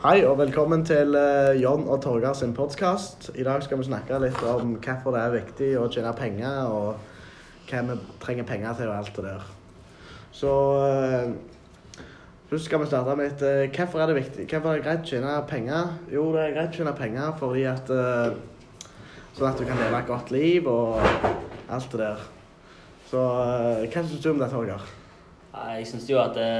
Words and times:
Hei 0.00 0.22
og 0.24 0.38
velkommen 0.40 0.80
til 0.88 1.12
eh, 1.12 1.58
John 1.60 1.82
og 1.84 1.98
Torgeir 2.00 2.32
sin 2.32 2.54
podkast. 2.56 3.26
I 3.36 3.44
dag 3.44 3.60
skal 3.60 3.76
vi 3.76 3.84
snakke 3.84 4.16
litt 4.22 4.38
om 4.48 4.70
hvorfor 4.80 5.12
det 5.12 5.20
er 5.20 5.34
viktig 5.34 5.66
å 5.76 5.90
tjene 5.92 6.14
penger, 6.16 6.70
og 6.72 7.66
hva 7.68 7.82
vi 7.84 7.96
trenger 8.22 8.46
penger 8.48 8.78
til 8.78 8.88
og 8.88 8.94
alt 8.96 9.18
det 9.18 9.24
der. 9.26 9.42
Så 10.32 10.54
eh, 10.86 11.34
først 12.48 12.70
skal 12.70 12.80
vi 12.80 12.88
starte 12.88 13.18
med 13.20 13.28
et 13.28 13.44
eh, 13.44 13.66
Hvorfor 13.76 14.00
er 14.00 14.08
det 14.08 14.16
viktig? 14.22 14.46
Hvorfor 14.48 14.70
er 14.70 14.80
det 14.80 14.86
greit 14.86 15.04
å 15.04 15.10
tjene 15.10 15.34
penger? 15.50 15.92
Jo, 16.16 16.24
det 16.32 16.46
er 16.46 16.56
greit 16.56 16.72
å 16.72 16.80
tjene 16.80 16.96
penger 17.02 17.36
fordi 17.42 17.66
at 17.68 17.92
Sånn 19.36 19.50
at 19.50 19.60
du 19.60 19.66
kan 19.68 19.84
leve 19.84 20.00
et 20.00 20.08
godt 20.08 20.32
liv 20.32 20.70
og 20.78 20.96
alt 21.68 21.92
det 21.92 22.00
der. 22.00 22.24
Så 23.12 23.20
hva 23.20 24.00
syns 24.00 24.16
du 24.16 24.32
om 24.32 24.40
det, 24.40 24.48
Torgeir? 24.48 24.88
Jeg 25.76 25.92
syns 25.92 26.08
jo 26.08 26.24
at 26.24 26.40
det, 26.40 26.50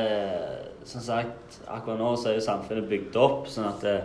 som 0.89 1.03
sagt, 1.05 1.61
akkurat 1.69 2.01
nå 2.01 2.15
så 2.17 2.31
er 2.31 2.39
jo 2.39 2.45
samfunnet 2.45 2.89
bygd 2.89 3.17
opp 3.21 3.49
sånn 3.51 3.69
at 3.69 3.85
det, 3.85 3.97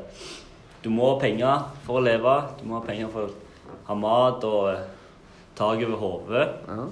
du 0.84 0.92
må 0.94 1.14
ha 1.14 1.20
penger 1.22 1.70
for 1.86 2.00
å 2.00 2.04
leve. 2.06 2.36
Du 2.60 2.68
må 2.70 2.80
ha 2.80 2.86
penger 2.86 3.10
for 3.14 3.30
å 3.30 3.80
ha 3.88 3.98
mat 3.98 4.44
og 4.46 4.70
eh, 4.74 4.84
tak 5.58 5.82
over 5.88 6.02
hodet. 6.02 6.46
Ja. 6.68 6.86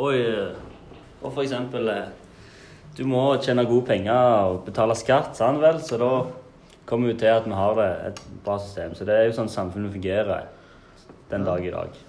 Og, 0.00 0.14
eh, 0.16 0.54
og 1.20 1.28
for 1.28 1.42
eksempel 1.44 1.90
eh, 1.92 2.16
Du 2.96 3.04
må 3.06 3.20
tjene 3.38 3.62
gode 3.68 3.86
penger 3.86 4.48
og 4.50 4.64
betale 4.66 4.96
skatt, 4.98 5.36
sant 5.38 5.60
vel? 5.62 5.78
Så 5.84 5.98
da 6.00 6.24
kommer 6.88 7.12
vi 7.12 7.18
til 7.20 7.30
at 7.30 7.46
vi 7.46 7.54
har 7.54 7.76
det, 7.78 7.90
et 8.08 8.22
bra 8.44 8.56
system. 8.58 8.96
Så 8.98 9.06
det 9.06 9.14
er 9.14 9.28
jo 9.28 9.36
sånn 9.36 9.52
samfunnet 9.52 9.94
fungerer 9.94 10.48
den 11.30 11.46
dag 11.46 11.62
i 11.64 11.70
dag. 11.70 12.00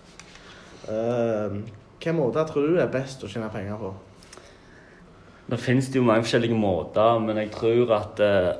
Uh, 0.90 1.62
Hvilke 2.02 2.16
måter 2.18 2.48
tror 2.50 2.66
du 2.66 2.80
er 2.82 2.90
best 2.90 3.22
å 3.22 3.30
tjene 3.30 3.52
penger 3.54 3.78
på? 3.78 3.92
Nå 5.50 5.58
finnes 5.60 5.90
det 5.90 6.00
jo 6.00 6.06
mange 6.06 6.26
forskjellige 6.26 6.58
måter, 6.58 7.20
men 7.24 7.40
jeg 7.42 7.52
tror 7.56 7.94
at 7.98 8.22
eh, 8.24 8.52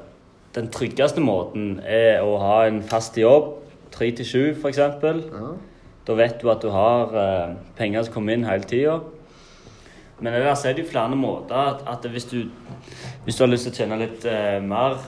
den 0.56 0.70
tryggeste 0.74 1.22
måten 1.24 1.80
er 1.86 2.24
å 2.26 2.38
ha 2.42 2.56
en 2.68 2.82
fast 2.84 3.18
jobb, 3.20 3.54
tre 3.94 4.10
til 4.16 4.28
sju 4.28 4.42
f.eks. 4.56 4.80
Ja. 4.82 5.52
Da 6.08 6.16
vet 6.18 6.42
du 6.42 6.50
at 6.52 6.64
du 6.64 6.72
har 6.74 7.14
eh, 7.16 7.54
penger 7.78 8.08
som 8.08 8.16
kommer 8.16 8.36
inn 8.36 8.48
hele 8.48 8.68
tida. 8.68 9.00
Men 10.22 10.36
ellers 10.38 10.66
er 10.66 10.76
det 10.76 10.86
jo 10.86 10.92
flere 10.92 11.18
måter. 11.18 11.56
At, 11.56 11.86
at 11.90 12.10
hvis, 12.12 12.26
du, 12.30 12.50
hvis 13.26 13.38
du 13.38 13.46
har 13.46 13.52
lyst 13.52 13.70
til 13.70 13.74
å 13.74 13.80
tjene 13.82 14.02
litt 14.02 14.26
eh, 14.30 14.58
mer 14.62 15.00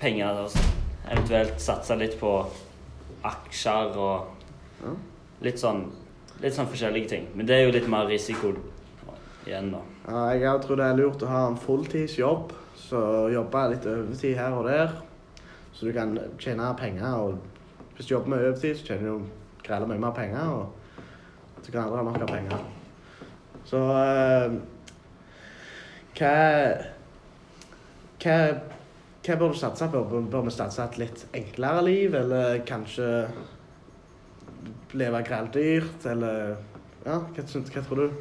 penger, 0.00 0.40
altså, 0.46 0.62
eventuelt 1.06 1.60
satse 1.62 1.98
litt 1.98 2.16
på 2.20 2.32
aksjer 3.26 3.98
og 3.98 4.88
litt 5.44 5.60
sånn, 5.60 5.84
litt 6.42 6.54
sånn 6.56 6.68
forskjellige 6.70 7.10
ting. 7.12 7.28
Men 7.34 7.48
det 7.48 7.56
er 7.56 7.66
jo 7.66 7.76
litt 7.76 7.86
mer 7.90 8.08
risiko 8.10 8.54
igjen, 9.46 9.72
da. 9.72 9.82
Ja, 10.06 10.22
jeg 10.34 10.62
tror 10.64 10.80
det 10.80 10.86
er 10.86 10.98
lurt 10.98 11.22
å 11.24 11.30
ha 11.30 11.42
en 11.48 11.58
fulltidsjobb, 11.60 12.54
så 12.86 13.00
jobbe 13.32 13.64
litt 13.72 13.88
overtid 13.90 14.36
her 14.38 14.56
og 14.56 14.68
der. 14.68 14.94
Så 15.76 15.86
du 15.86 15.92
kan 15.92 16.14
tjene 16.40 16.70
penger. 16.78 17.14
og 17.14 17.38
Hvis 17.96 18.06
du 18.06 18.14
jobber 18.14 18.34
med 18.34 18.46
overtid, 18.46 18.76
så 18.76 18.86
tjener 18.86 19.10
du 19.10 19.26
grella 19.66 19.88
mye 19.88 20.00
mer 20.00 20.14
penger. 20.16 20.46
Og 20.48 21.62
så 21.62 21.72
kan 21.72 21.82
andre 21.84 21.96
ha 21.96 22.06
nok 22.06 22.22
av 22.22 22.32
penger. 22.32 22.64
Så 23.66 23.82
uh, 23.82 24.56
hva, 26.16 26.32
hva 28.22 28.38
Hva 29.26 29.34
bør 29.34 29.50
du 29.50 29.58
satse 29.58 29.88
på? 29.90 30.00
Bør 30.30 30.44
vi 30.46 30.52
satse 30.54 30.84
et 30.84 31.00
litt 31.02 31.24
enklere 31.34 31.80
liv, 31.82 32.14
eller 32.14 32.60
kanskje 32.62 33.08
leve 34.94 35.22
grelt 35.26 35.56
dyrt, 35.58 36.06
eller 36.06 36.54
Ja, 37.06 37.18
hva, 37.18 37.42
hva 37.42 37.82
tror 37.88 38.04
du? 38.04 38.20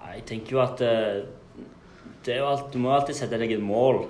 Jeg 0.00 0.24
tenker 0.26 0.56
jo 0.56 0.62
at 0.62 0.80
eh, 0.82 2.40
alt, 2.40 2.72
Du 2.72 2.78
må 2.82 2.92
alltid 2.94 3.16
sette 3.16 3.38
deg 3.40 3.52
et 3.56 3.62
mål. 3.62 4.04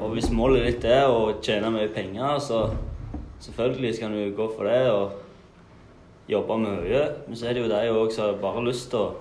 Og 0.00 0.14
hvis 0.14 0.30
målet 0.32 0.66
ditt 0.66 0.86
er 0.88 1.08
å 1.10 1.32
tjene 1.42 1.72
mye 1.74 1.90
penger, 1.92 2.38
så 2.42 2.60
selvfølgelig 3.42 3.94
skal 3.96 4.14
du 4.14 4.36
gå 4.36 4.46
for 4.56 4.68
det 4.68 4.82
og 4.92 6.30
jobbe 6.30 6.58
mye. 6.62 7.02
Men 7.26 7.36
så 7.36 7.48
er 7.48 7.56
det 7.56 7.64
jo 7.64 7.72
de 7.72 7.94
òg 7.94 8.12
som 8.14 8.38
bare 8.42 8.58
har 8.60 8.68
lyst 8.68 8.90
til 8.92 9.00
å 9.00 9.14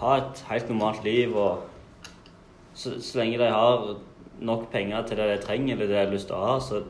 ha 0.00 0.16
et 0.20 0.44
helt 0.48 0.72
normalt 0.72 1.04
liv. 1.04 1.36
og 1.36 1.66
så, 2.74 2.96
så 3.02 3.20
lenge 3.20 3.38
de 3.38 3.50
har 3.52 3.96
nok 4.40 4.70
penger 4.72 5.06
til 5.06 5.20
det 5.20 5.28
de 5.30 5.40
trenger, 5.44 5.74
eller 5.74 5.86
det 5.86 5.96
de 5.96 6.04
har 6.04 6.12
lyst 6.12 6.30
til 6.30 6.36
å 6.38 6.44
ha, 6.46 6.58
så, 6.64 6.82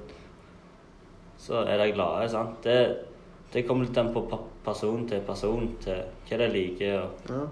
så 1.41 1.64
er 1.64 1.80
de 1.82 1.92
glade. 1.97 2.28
sant? 2.30 2.60
Det, 2.64 3.09
det 3.52 3.64
kommer 3.66 3.86
litt 3.86 3.98
an 3.98 4.12
på 4.14 4.22
person 4.64 5.08
til 5.10 5.22
person, 5.26 5.66
til 5.82 6.04
hva 6.28 6.38
de 6.38 6.48
liker. 6.52 7.00
og 7.00 7.30
Ja. 7.30 7.46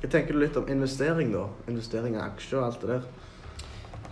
Hva 0.00 0.10
tenker 0.10 0.34
du 0.34 0.38
litt 0.38 0.56
om 0.56 0.68
investering, 0.68 1.32
da? 1.32 1.46
Investering 1.68 2.14
i 2.14 2.20
aksjer 2.20 2.58
og 2.60 2.64
alt 2.66 2.80
det 2.80 2.88
der. 2.88 3.02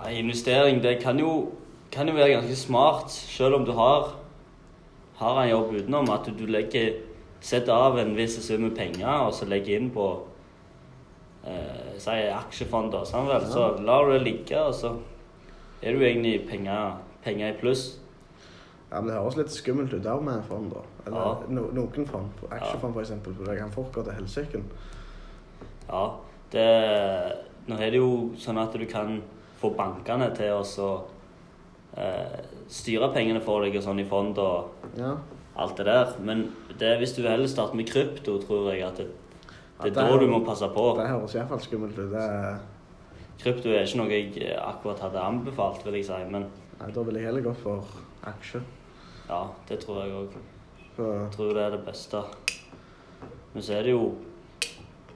Nei, 0.01 0.13
investering 0.19 0.83
det 0.83 1.01
kan 1.03 1.19
jo, 1.19 1.53
kan 1.93 2.09
jo 2.09 2.15
være 2.15 2.41
ganske 2.41 2.57
smart, 2.57 3.11
selv 3.11 3.55
om 3.55 3.65
du 3.65 3.73
har, 3.73 4.15
har 5.21 5.43
en 5.43 5.51
jobb 5.51 5.75
utenom. 5.77 6.11
At 6.11 6.27
du, 6.27 6.33
du 6.33 6.47
legger, 6.51 6.97
setter 7.41 7.73
av 7.73 7.99
en 7.99 8.17
viss 8.17 8.39
sum 8.43 8.65
med 8.67 8.77
penger 8.77 9.27
og 9.27 9.35
så 9.35 9.47
legger 9.51 9.79
inn 9.79 9.91
på 9.95 10.09
eh, 11.45 11.99
si 12.03 12.19
aksjefonder. 12.33 13.05
Sånn 13.07 13.29
vel? 13.31 13.47
Så 13.53 13.69
lar 13.85 14.09
du 14.09 14.17
det 14.17 14.25
ligge, 14.25 14.59
og 14.59 14.75
så 14.75 14.97
er 15.83 15.93
du 15.93 16.03
egentlig 16.03 16.49
penger, 16.49 16.99
penger 17.23 17.53
i 17.53 17.59
pluss. 17.61 18.02
Ja, 18.93 19.01
men 19.01 19.09
Det 19.09 19.15
høres 19.23 19.37
litt 19.39 19.49
skummelt 19.55 19.93
ut 19.97 20.05
òg 20.05 20.23
med 20.23 20.35
en 20.37 20.43
fond, 20.45 20.71
da. 20.75 20.81
Eller 21.07 21.19
Ja. 21.19 21.47
no, 21.49 21.63
noen 21.73 22.07
fond. 22.07 22.29
Aksjefond, 22.51 22.95
f.eks. 22.95 23.13
For 23.25 23.45
det 23.47 23.59
kan 23.59 23.71
fort 23.73 23.93
gå 23.93 24.03
til 24.05 24.13
helsike. 24.13 24.63
Ja, 25.89 26.03
det, 26.53 26.67
nå 27.69 27.79
er 27.81 27.91
det 27.95 28.01
jo 28.01 28.33
sånn 28.37 28.59
at 28.61 28.73
du 28.77 28.85
kan 28.87 29.23
få 29.63 29.71
bankene 29.77 30.29
til 30.37 30.53
å 30.53 30.63
så, 30.67 30.91
eh, 31.97 32.41
styre 32.69 33.09
pengene 33.15 33.41
for 33.43 33.63
deg 33.65 33.77
og 33.77 33.83
sånn 33.87 34.01
i 34.01 34.05
fond 34.09 34.37
og 34.39 34.71
Ja. 34.99 35.17
alt 35.57 35.77
det 35.77 35.87
der. 35.87 36.13
Men 36.21 36.53
det 36.79 36.99
hvis 37.01 37.15
du 37.17 37.23
heller 37.23 37.47
starter 37.49 37.75
med 37.75 37.87
krypto, 37.87 38.39
tror 38.45 38.73
jeg 38.73 38.83
at 38.83 38.97
det, 38.97 39.07
det 39.07 39.87
er 39.87 39.89
Ja, 39.89 40.05
det 40.05 40.11
da 40.11 40.19
du 40.19 40.27
må 40.27 40.45
passe 40.45 40.69
på. 40.75 40.97
Det 40.97 41.09
høres 41.09 41.35
iallfall 41.35 41.61
skummelt 41.61 41.99
ut. 41.99 42.11
Det 42.11 42.21
er, 42.21 42.59
Krypto 43.39 43.71
er 43.71 43.83
ikke 43.83 43.97
noe 43.97 44.09
jeg 44.09 44.57
akkurat 44.57 45.01
hadde 45.01 45.19
anbefalt, 45.19 45.83
vil 45.85 45.95
jeg 45.95 46.05
si. 46.05 46.31
Men 46.31 46.47
nei, 46.81 46.91
da 46.93 47.03
ville 47.03 47.19
jeg 47.19 47.27
heller 47.27 47.43
gått 47.43 47.57
for 47.57 47.83
aksje. 48.25 48.61
Ja, 49.33 49.41
det 49.69 49.81
tror 49.83 50.03
jeg 50.05 50.13
òg. 50.21 50.39
Jeg 50.99 51.33
tror 51.33 51.55
det 51.57 51.63
er 51.65 51.75
det 51.79 51.83
beste. 51.87 52.21
Men 53.55 53.65
så 53.65 53.79
er 53.79 53.87
det 53.89 53.95
jo 53.97 54.13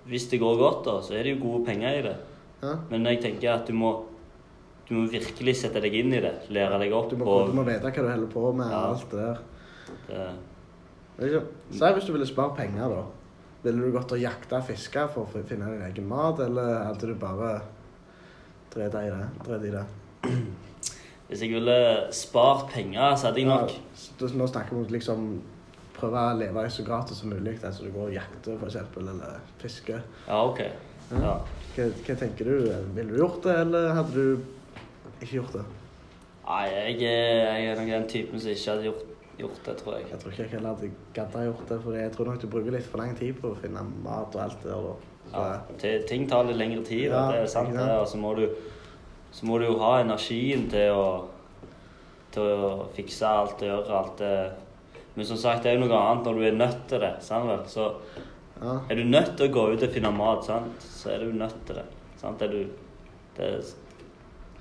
Hvis 0.06 0.28
det 0.30 0.38
går 0.40 0.56
godt, 0.60 0.84
da, 0.86 0.92
så 1.02 1.16
er 1.18 1.24
det 1.26 1.32
jo 1.36 1.42
gode 1.42 1.64
penger 1.66 1.98
i 1.98 2.02
det. 2.06 2.16
ja. 2.62 2.74
Men 2.90 3.04
jeg 3.10 3.20
tenker 3.24 3.52
at 3.58 3.66
du 3.68 3.74
må 3.76 3.94
du 4.86 4.92
må 4.94 5.08
virkelig 5.10 5.56
sette 5.58 5.80
deg 5.82 5.94
inn 5.98 6.12
i 6.14 6.20
det. 6.22 6.30
Lære 6.54 6.76
deg 6.78 6.92
opp 6.94 7.08
du, 7.10 7.16
må, 7.18 7.40
du 7.48 7.56
må 7.58 7.64
vite 7.66 7.90
hva 7.90 7.90
du 8.04 8.06
holder 8.12 8.28
på 8.30 8.52
med, 8.54 8.70
Ja. 8.70 8.82
alt 8.92 9.10
det 9.10 9.18
der. 9.18 9.40
det. 11.18 11.40
Si 11.74 11.90
hvis 11.96 12.06
du 12.06 12.12
ville 12.14 12.26
spare 12.28 12.54
penger, 12.54 12.88
da. 12.94 13.02
Ville 13.64 13.82
du 13.82 13.90
gått 13.96 14.12
og 14.14 14.20
jakta 14.22 14.60
fiske 14.62 15.08
for 15.14 15.26
å 15.26 15.42
finne 15.48 15.72
din 15.72 15.82
egen 15.88 16.06
mat, 16.06 16.38
eller 16.44 16.84
hadde 16.86 17.08
du 17.10 17.14
bare 17.18 17.56
drevet 18.70 18.94
i 18.94 19.10
det? 19.10 19.26
Drevet 19.48 19.66
i 19.66 19.74
det? 19.74 19.84
Hvis 21.26 21.42
jeg 21.42 21.50
ville 21.56 21.76
spart 22.14 22.68
penger, 22.70 23.16
så 23.16 23.28
hadde 23.28 23.42
jeg 23.42 23.50
nok 23.50 23.72
Ja, 23.74 24.28
nå 24.38 24.46
snakker 24.46 24.76
vi 24.76 24.82
om 24.82 24.92
liksom 24.94 25.28
prøve 25.96 26.20
å 26.20 26.36
leve 26.38 26.66
så 26.70 26.84
gratis 26.86 27.22
som 27.22 27.32
mulig. 27.32 27.56
Altså 27.64 27.86
du 27.86 27.90
går 27.94 28.10
og 28.10 28.14
jakter, 28.14 28.60
f.eks., 28.60 28.76
eller 29.00 29.40
fisker. 29.62 30.04
Ja, 30.28 30.42
OK. 30.44 30.62
Ja. 31.10 31.34
Hva, 31.76 31.88
hva 32.06 32.16
tenker 32.20 32.48
du? 32.48 32.70
Ville 32.96 33.10
du 33.12 33.18
gjort 33.20 33.42
det, 33.46 33.56
eller 33.64 33.90
hadde 33.96 34.14
du 34.14 35.20
ikke 35.20 35.40
gjort 35.40 35.58
det? 35.58 35.66
Nei, 36.46 36.64
jeg 36.70 37.02
jeg 37.02 37.66
er 37.66 37.80
nok 37.80 37.90
den 37.90 38.08
typen 38.10 38.40
som 38.40 38.52
ikke 38.52 38.70
hadde 38.70 38.86
gjort, 38.86 39.06
gjort 39.40 39.60
det, 39.66 39.76
tror 39.80 39.96
jeg. 39.96 40.06
Jeg 40.12 40.20
tror 40.22 40.32
ikke 40.32 40.42
jeg 40.44 40.52
heller 40.54 40.74
hadde 40.76 40.90
gadd 41.16 41.36
gjort 41.48 41.68
det, 41.72 41.78
for 41.82 41.98
jeg 41.98 42.12
tror 42.14 42.30
nok 42.30 42.40
du 42.42 42.48
bruker 42.52 42.76
litt 42.76 42.86
for 42.86 43.02
lang 43.02 43.16
tid 43.18 43.34
på 43.40 43.50
å 43.50 43.58
finne 43.58 43.82
mat 44.04 44.36
og 44.36 44.44
alt 44.44 44.62
det 44.62 44.76
der. 44.76 45.04
Ja, 45.32 45.98
ting 46.06 46.28
tar 46.30 46.46
litt 46.46 46.60
lengre 46.60 46.84
tid. 46.86 47.08
Ja, 47.10 47.26
det 47.32 47.42
er 47.42 47.50
sant? 47.50 47.74
Og 47.74 48.06
så 48.06 48.20
må, 48.22 48.36
du, 48.38 48.46
så 49.36 49.46
må 49.48 49.58
du 49.60 49.66
jo 49.66 49.80
ha 49.82 49.98
energien 50.00 50.64
til 50.72 50.96
å, 50.96 51.08
til 52.32 52.62
å 52.66 52.70
fikse 52.96 53.28
alt 53.28 53.60
og 53.60 53.68
gjøre 53.68 53.98
alt 53.98 54.22
det. 54.22 54.36
Men 55.16 55.28
som 55.28 55.40
sagt, 55.40 55.64
det 55.64 55.72
er 55.72 55.76
jo 55.76 55.84
noe 55.84 55.98
annet 55.98 56.28
når 56.28 56.38
du 56.38 56.46
er 56.46 56.56
nødt 56.56 56.86
til 56.88 57.04
det. 57.04 57.12
sant 57.24 57.48
vel? 57.48 57.64
Så 57.68 57.90
ja. 58.62 58.78
er 58.88 58.96
du 58.96 59.04
nødt 59.04 59.34
til 59.36 59.48
å 59.48 59.52
gå 59.52 59.66
ut 59.74 59.84
og 59.84 59.92
finne 59.92 60.12
mat, 60.16 60.44
sant? 60.48 60.88
så 60.88 61.12
er 61.12 61.24
du 61.24 61.36
nødt 61.36 61.58
til 61.68 61.82
det. 61.82 61.84
Sant? 62.20 62.44
Er 62.44 62.52
du, 62.52 62.62
det 63.36 63.50
er 63.50 63.74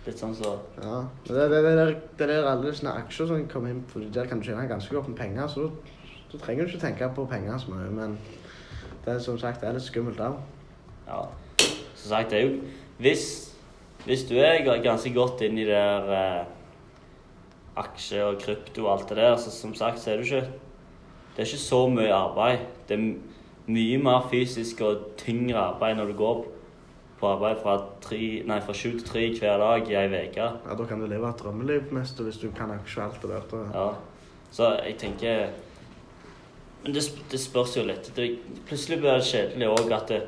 litt 0.06 0.20
sånn 0.22 0.36
så 0.38 0.58
Ja, 0.82 1.00
men 1.08 1.32
det, 1.32 1.46
det, 1.52 1.62
det, 1.66 1.86
det 2.20 2.30
der 2.30 2.50
alle 2.52 2.76
sånne 2.76 2.98
aksjer 3.02 3.32
som 3.32 3.48
kommer 3.50 3.72
inn 3.74 3.82
for 3.90 4.04
Der 4.14 4.28
kan 4.30 4.42
du 4.42 4.46
tjene 4.46 4.68
ganske 4.70 4.94
godt 4.94 5.08
med 5.10 5.18
penger, 5.18 5.48
så 5.50 5.70
da 6.32 6.42
trenger 6.42 6.68
du 6.68 6.74
ikke 6.74 6.84
tenke 6.84 7.10
på 7.16 7.26
penger 7.32 7.58
så 7.64 7.72
mye. 7.72 7.90
Men 7.96 8.20
det 9.06 9.16
er 9.16 9.24
som 9.24 9.40
sagt 9.40 9.64
det 9.64 9.72
er 9.72 9.80
litt 9.80 9.88
skummelt 9.88 10.20
òg. 10.20 10.38
Ja. 11.08 11.24
Som 11.96 12.10
sagt, 12.12 12.32
det 12.34 12.42
er 12.42 12.50
jo 12.50 12.58
Hvis, 13.00 13.55
hvis 14.06 14.24
du 14.30 14.36
er 14.38 14.62
ganske 14.84 15.14
godt 15.14 15.42
inn 15.42 15.58
i 15.58 15.66
det 15.66 15.74
der 15.74 16.12
eh, 16.14 16.46
aksje 17.82 18.24
og 18.24 18.40
krypto 18.42 18.86
og 18.86 18.92
alt 18.94 19.10
det 19.10 19.18
der, 19.18 19.38
så 19.38 19.52
som 19.52 19.74
sagt, 19.76 20.00
så 20.00 20.12
er 20.12 20.22
det 20.22 20.26
ikke 20.26 20.48
Det 21.36 21.42
er 21.44 21.50
ikke 21.50 21.58
så 21.58 21.88
mye 21.92 22.14
arbeid. 22.14 22.60
Det 22.88 22.96
er 22.96 23.16
mye 23.68 23.98
mer 23.98 24.28
fysisk 24.32 24.82
og 24.82 25.18
tyngre 25.18 25.58
arbeid 25.60 25.98
når 25.98 26.06
du 26.06 26.14
går 26.14 26.46
på 27.20 27.28
arbeid 27.28 27.60
fra, 27.64 27.74
tre, 28.02 28.20
nei, 28.48 28.60
fra 28.64 28.74
sju 28.74 28.92
til 28.92 29.04
tre 29.08 29.26
hver 29.40 29.58
dag 29.60 29.90
i 29.92 29.98
ei 30.00 30.08
uke. 30.30 30.48
Ja, 30.70 30.76
Da 30.78 30.86
kan 30.88 31.00
du 31.02 31.08
leve 31.08 31.30
et 31.30 31.42
drømmeliv 31.42 31.92
mest 31.92 32.20
hvis 32.20 32.38
du 32.38 32.52
kan 32.56 32.72
aksje 32.72 33.02
og 33.02 33.06
alt 33.10 33.22
det 33.22 33.30
der. 33.30 33.44
da. 33.52 33.80
Ja. 33.80 33.90
Så 34.52 34.72
jeg 34.86 34.98
tenker 34.98 35.48
Men 36.84 36.94
det, 36.94 37.04
det 37.32 37.40
spørs 37.40 37.78
jo 37.78 37.84
litt. 37.84 38.12
Det, 38.16 38.40
plutselig 38.68 39.00
blir 39.00 39.16
det 39.18 39.26
kjedelig 39.26 39.68
òg 39.68 39.92
at 39.92 40.08
det, 40.08 40.20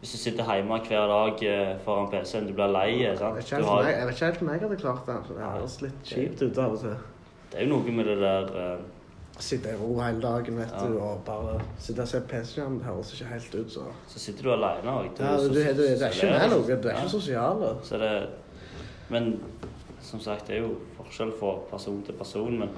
hvis 0.00 0.12
du 0.12 0.18
sitter 0.18 0.44
hjemme 0.54 0.78
hver 0.88 1.06
dag 1.10 1.42
eh, 1.44 1.74
foran 1.84 2.06
PC-en, 2.12 2.46
du 2.48 2.54
blir 2.56 2.70
lei. 2.72 3.02
Jeg 3.02 3.18
sant? 3.18 3.34
vet 3.36 3.44
ikke 3.44 3.56
helt 3.56 3.66
har- 3.68 3.80
om 3.80 3.86
jeg, 3.86 3.94
jeg 3.94 4.52
jeg 4.52 4.60
hadde 4.60 4.76
klart 4.76 5.06
det. 5.06 5.16
så 5.28 5.34
Det 5.34 5.44
høres 5.52 5.80
litt 5.82 6.00
kjipt 6.04 6.42
ut 6.42 6.58
av 6.58 6.72
og 6.72 6.80
til. 6.80 6.96
Det 7.52 7.58
er 7.60 7.66
jo 7.66 7.68
noe 7.74 7.92
med 7.92 8.04
det 8.08 8.18
der 8.22 8.50
uh... 8.74 8.80
Sitte 9.40 9.70
i 9.72 9.76
ro 9.80 9.94
hele 10.00 10.20
dagen 10.20 10.56
vet 10.58 10.72
Ja. 10.72 10.86
du, 10.86 10.98
og 11.00 11.22
bare 11.24 11.60
sitte 11.78 12.00
og 12.04 12.08
se 12.08 12.20
PC-en. 12.20 12.78
Det 12.78 12.84
høres 12.86 13.12
ikke 13.14 13.28
helt 13.32 13.54
ut 13.54 13.70
så 13.72 13.84
Så 14.06 14.18
sitter 14.18 14.42
du 14.42 14.52
alene 14.52 14.90
òg. 14.90 15.10
ja, 15.20 15.36
du, 15.36 15.48
du, 15.48 15.54
du, 15.54 15.82
Det 15.82 16.02
er 16.02 16.12
ikke 16.12 16.32
med 16.38 16.50
noe. 16.50 16.76
Du 16.82 16.88
er 16.88 16.96
ikke 16.96 17.08
sosial. 17.08 17.64
Så 17.82 17.98
det 17.98 18.28
Men 19.08 19.40
som 20.00 20.20
sagt, 20.20 20.46
det 20.48 20.56
er 20.56 20.60
jo 20.60 20.74
forskjell 20.96 21.32
fra 21.40 21.54
person 21.70 22.02
til 22.02 22.12
person, 22.14 22.58
men 22.58 22.68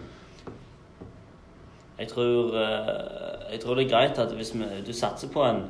jeg 1.99 2.09
tror, 2.09 2.55
eh, 2.57 3.53
jeg 3.53 3.61
tror 3.61 3.75
det 3.75 3.85
er 3.87 3.91
greit 3.91 4.19
at 4.19 4.33
hvis 4.35 4.55
vi, 4.55 4.65
du 4.87 4.93
satser 4.93 5.29
på 5.29 5.43
en, 5.45 5.63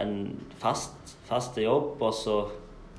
en 0.00 0.40
fast, 0.58 1.16
fast 1.28 1.58
jobb, 1.58 2.02
og 2.02 2.14
så 2.14 2.36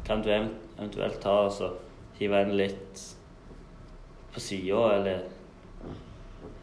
kan 0.05 0.21
du 0.23 0.29
eventuelt 0.33 1.19
ta 1.21 1.29
og 1.45 1.51
så 1.55 1.71
hive 2.19 2.41
en 2.41 2.55
litt 2.57 3.03
på 4.33 4.39
sida, 4.39 4.87
eller 4.97 5.27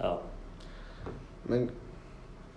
Ja. 0.00 0.16
Men 1.44 1.70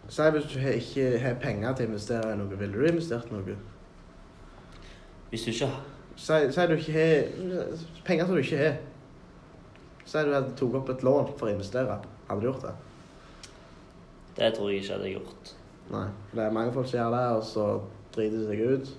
si 0.10 0.22
hvis 0.22 0.54
du 0.54 0.60
ikke 0.60 1.20
har 1.20 1.40
penger 1.42 1.74
til 1.74 1.86
å 1.86 1.90
investere 1.90 2.34
i 2.34 2.38
noe, 2.38 2.58
ville 2.60 2.74
du 2.74 2.86
investert 2.86 3.32
noe? 3.32 3.56
Hvis 5.30 5.46
du 5.46 5.52
ikke 5.52 5.72
Si, 6.22 6.34
si 6.54 6.66
du 6.68 6.74
ikke 6.76 6.94
har 6.94 7.78
penger 8.06 8.26
som 8.26 8.36
du 8.36 8.42
ikke 8.42 8.58
har. 8.58 8.76
Si 10.06 10.18
du 10.28 10.34
hadde 10.34 10.52
tok 10.60 10.76
opp 10.82 10.90
et 10.94 11.06
lån 11.08 11.32
for 11.40 11.48
å 11.48 11.54
investere. 11.56 11.96
Hadde 12.28 12.44
du 12.44 12.50
gjort 12.50 12.66
det? 12.68 12.74
Det 14.38 14.52
tror 14.54 14.70
jeg 14.70 14.84
ikke 14.84 14.98
hadde 14.98 15.14
gjort. 15.16 15.54
Nei. 15.90 16.06
For 16.30 16.36
det 16.38 16.46
er 16.46 16.52
mange 16.56 16.74
folk 16.74 16.88
som 16.88 17.00
gjør 17.00 17.16
det, 17.18 17.24
og 17.38 17.44
så 17.44 17.66
driter 18.16 18.38
de 18.38 18.46
seg 18.48 18.62
ut. 18.74 18.92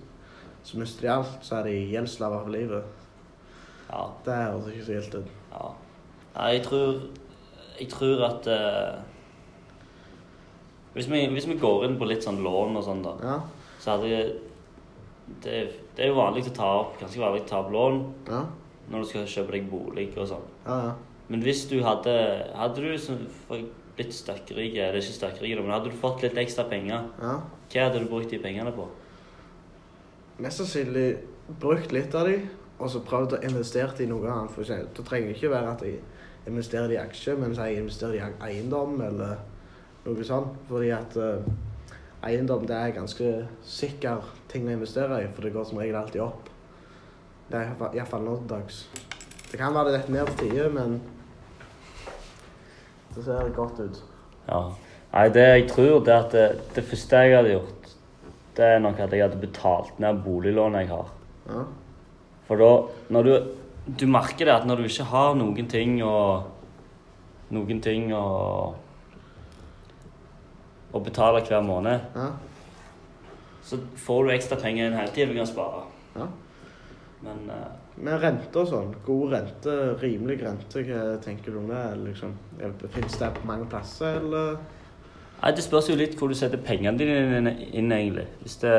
Så 0.62 0.78
mister 0.78 1.00
de 1.06 1.12
alt, 1.14 1.38
så 1.42 1.56
er 1.60 1.62
de 1.68 1.76
gjeldsslaver 1.92 2.42
for 2.44 2.50
livet. 2.50 2.84
Ja. 3.90 4.02
Det 4.24 4.34
høres 4.34 4.68
ikke 4.72 4.84
så 4.84 4.92
gildt 4.98 5.14
ut. 5.14 5.30
Ja. 5.52 5.70
Nei, 6.36 6.50
jeg 6.56 6.62
tror 6.64 7.00
Jeg 7.80 7.88
tror 7.88 8.20
at 8.28 8.46
uh, 8.46 9.00
hvis, 10.94 11.08
vi, 11.10 11.26
hvis 11.32 11.46
vi 11.48 11.56
går 11.60 11.86
inn 11.88 11.96
på 11.98 12.06
litt 12.08 12.24
sånn 12.24 12.42
lån 12.44 12.76
og 12.78 12.84
sånn, 12.84 13.00
da, 13.04 13.14
Ja. 13.24 13.36
så 13.80 13.94
hadde 13.96 14.08
jeg 14.10 14.32
det, 15.42 15.54
det 15.96 16.04
er 16.04 16.08
jo 16.12 16.18
vanlig 16.18 16.44
å 16.50 16.54
ta 16.54 16.68
opp 16.82 16.98
ganske 17.00 17.20
vanlig 17.20 17.42
å 17.44 17.48
ta 17.48 17.60
opp 17.62 17.70
lån 17.72 18.00
Ja. 18.28 18.42
når 18.90 18.98
du 19.00 19.08
skal 19.08 19.24
kjøpe 19.26 19.52
deg 19.56 19.70
bolig 19.70 20.10
og 20.18 20.28
sånn. 20.28 20.44
Ja, 20.66 20.76
ja. 20.88 20.92
Men 21.28 21.40
hvis 21.42 21.64
du 21.70 21.78
hadde 21.82 22.14
Hadde 22.54 22.82
du 22.82 22.98
som 22.98 23.18
for- 23.48 23.64
blitt 23.96 24.14
støkkrik, 24.16 24.76
eller 24.76 25.00
ikke 25.00 25.18
støkkrik, 25.18 25.58
men 25.60 25.74
hadde 25.74 25.92
du 25.92 26.00
fått 26.00 26.24
litt 26.24 26.38
ekstra 26.40 26.64
penger, 26.70 27.10
ja. 27.20 27.36
hva 27.42 27.86
hadde 27.86 28.00
du 28.00 28.08
brukt 28.10 28.32
de 28.32 28.40
pengene 28.42 28.72
på? 28.74 28.88
Mest 30.42 30.62
sannsynlig 30.62 31.06
brukt 31.60 31.92
litt 31.92 32.14
av 32.16 32.28
de, 32.30 32.38
og 32.82 32.90
så 32.90 33.02
prøvd 33.06 33.36
å 33.36 33.42
investere 33.46 34.02
i 34.02 34.08
noe 34.10 34.26
annet. 34.26 34.52
For 34.54 34.64
eksempel. 34.64 34.90
Det 34.96 35.04
trenger 35.06 35.34
ikke 35.36 35.52
være 35.52 35.74
at 35.76 35.84
jeg 35.86 36.00
investerer 36.50 36.94
i 36.94 37.00
aksjer, 37.02 37.38
men 37.38 37.54
jeg 37.54 37.82
investerer 37.82 38.16
i 38.18 38.48
eiendom 38.48 38.96
eller 39.06 39.36
noe 40.06 40.26
sånt. 40.26 40.56
Fordi 40.70 40.90
at 40.96 41.14
uh, 41.20 41.46
eiendom 42.26 42.66
det 42.66 42.78
er 42.78 42.96
ganske 42.96 43.30
sikker 43.66 44.26
ting 44.50 44.66
å 44.66 44.74
investere 44.74 45.22
i, 45.22 45.30
for 45.30 45.46
det 45.46 45.54
går 45.54 45.68
som 45.68 45.82
regel 45.82 46.00
alltid 46.00 46.24
opp. 46.24 46.50
Det 47.52 47.60
er 47.60 47.72
iallfall 47.92 48.26
nå 48.26 48.38
til 48.40 48.50
dags. 48.50 48.84
Det 49.52 49.60
kan 49.60 49.74
være 49.76 49.92
det 49.92 49.98
detter 50.00 50.16
ned 50.16 50.30
til 50.32 50.48
tider, 50.48 50.70
men 50.72 50.98
det 53.14 53.24
ser 53.24 53.48
godt 53.56 53.80
ut. 53.80 54.02
Ja. 54.48 54.62
Nei, 55.12 55.28
det 55.28 55.42
jeg 55.48 55.66
tror, 55.70 55.98
det 56.04 56.12
er 56.14 56.22
at 56.24 56.32
det, 56.32 56.44
det 56.74 56.84
første 56.88 57.16
jeg 57.16 57.36
hadde 57.36 57.50
gjort, 57.52 57.90
det 58.56 58.64
er 58.64 58.78
nok 58.80 58.98
at 59.00 59.12
jeg 59.12 59.22
hadde 59.26 59.40
betalt 59.40 59.98
ned 60.00 60.22
boliglånet 60.24 60.80
jeg 60.86 60.88
har. 60.94 61.10
Ja. 61.48 61.64
For 62.48 62.56
da, 62.56 62.70
når 63.10 63.22
du 63.28 63.34
Du 63.98 64.06
merker 64.06 64.46
det 64.46 64.52
at 64.54 64.64
når 64.66 64.76
du 64.76 64.82
ikke 64.86 65.04
har 65.10 65.34
noen 65.34 65.66
ting 65.68 65.96
å 66.06 66.44
Noen 67.50 67.80
ting 67.82 68.12
å 68.14 68.74
Å 70.94 71.00
betale 71.02 71.40
hver 71.48 71.62
måned, 71.64 72.00
Ja. 72.14 72.28
så 73.64 73.78
får 73.96 74.24
du 74.24 74.30
ekstra 74.34 74.56
penger 74.60 74.86
inn 74.86 74.92
hele 74.98 75.08
tiden 75.12 75.32
du 75.32 75.38
kan 75.40 75.46
spare. 75.46 75.82
ja. 76.16 76.26
Men 77.22 77.50
eh, 77.50 77.68
Med 77.96 78.22
rente 78.22 78.56
og 78.56 78.68
sånn, 78.70 78.94
god 79.04 79.32
rente, 79.34 79.72
rimelig 80.00 80.38
rente, 80.42 80.80
hva 80.88 81.02
tenker 81.20 81.52
du 81.52 81.58
om 81.58 81.66
det? 81.68 81.82
Liksom, 82.06 82.32
Fins 82.94 83.18
det 83.20 83.28
på 83.36 83.46
mange 83.46 83.66
plasser, 83.68 84.16
eller? 84.22 84.56
Nei, 85.42 85.50
Det 85.52 85.64
spørs 85.64 85.88
jo 85.90 85.96
litt 85.98 86.14
hvor 86.18 86.28
du 86.30 86.34
setter 86.38 86.56
pengene 86.62 86.96
dine 86.98 87.52
inn, 87.74 87.90
egentlig. 87.92 88.26
Hvis 88.42 88.56
det 88.62 88.72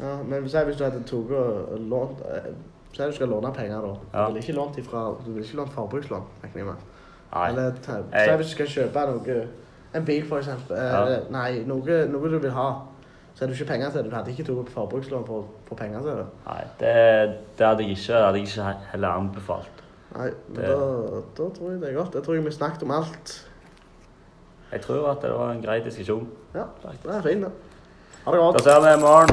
Ja, 0.00 0.16
men 0.26 0.48
si 0.48 0.58
hvis 0.66 0.76
du 0.76 0.84
hadde 0.84 1.00
tatt 1.06 1.14
og 1.14 1.78
lånt 1.80 2.20
eh, 2.26 2.50
Si 2.92 3.04
du 3.04 3.12
skal 3.14 3.28
låne 3.28 3.52
penger, 3.54 3.80
da. 3.84 3.94
Ja. 4.12 4.26
Du 4.26 4.34
vil 4.34 4.42
ikke 4.42 4.56
lånt 4.58 4.78
ifra 4.80 5.04
Du 5.24 5.32
vil 5.32 5.44
ikke 5.44 5.56
lånt 5.60 5.72
forbrukslån, 5.72 6.24
regner 6.42 6.58
jeg 6.58 6.66
med. 6.66 6.86
Nei. 7.32 7.48
Eller 7.48 7.72
si 7.78 8.36
hvis 8.36 8.46
du 8.52 8.54
skal 8.56 8.66
kjøpe 8.74 9.06
noe 9.12 9.38
En 9.94 10.04
bil, 10.04 10.24
for 10.28 10.38
eksempel. 10.42 10.76
Eh, 10.76 10.92
Ja. 10.92 11.20
Nei, 11.30 11.62
noe, 11.64 12.06
noe 12.12 12.28
du 12.28 12.38
vil 12.38 12.50
ha. 12.50 12.68
Så 13.38 13.44
er 13.44 13.50
du 13.50 13.54
ikke 13.54 13.68
penger 13.70 13.90
til 13.94 14.02
det. 14.02 14.10
Du 14.10 14.16
hadde 14.16 14.30
ikke 14.34 14.44
tatt 14.48 14.70
forbrukslån 14.74 15.26
for 15.28 15.44
å 15.44 15.68
få 15.68 15.76
penger 15.78 16.00
til 16.02 16.16
det. 16.18 16.24
Nei, 16.48 16.62
det, 16.80 16.94
det 17.58 17.66
hadde 17.68 17.84
jeg 17.86 17.94
ikke, 17.94 18.16
det 18.16 18.24
hadde 18.24 18.40
jeg 18.40 18.48
ikke 18.48 18.72
heller 18.90 19.08
anbefalt. 19.14 19.82
Nei, 20.16 20.30
men 20.48 20.56
Det- 20.56 20.72
da, 20.72 21.20
da 21.38 21.46
tror 21.54 21.70
jeg 21.70 21.80
det 21.80 21.88
er 21.92 21.94
godt. 22.00 22.14
Jeg 22.18 22.22
tror 22.26 22.34
jeg 22.34 22.44
vi 22.44 22.50
snakket 22.50 22.82
om 22.82 22.90
alt. 22.90 23.34
Jeg 24.72 24.80
tror 24.82 25.10
at 25.10 25.22
det 25.22 25.30
var 25.32 25.50
en 25.54 25.62
grei 25.62 25.78
diskusjon. 25.84 26.26
Ja, 26.54 26.64
det 26.82 27.14
er 27.14 27.22
fint, 27.22 27.44
det. 27.44 27.52
Ha 28.24 28.32
det 28.34 28.40
godt. 28.42 28.58
Da 28.58 28.62
ser 28.64 28.80
vi 28.84 28.90
i 28.92 29.00
morgen. 29.00 29.26